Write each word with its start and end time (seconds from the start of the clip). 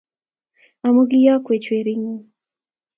Amu 0.87 1.01
ki'yokwech 1.09 1.67
We-ring'ung', 1.73 2.25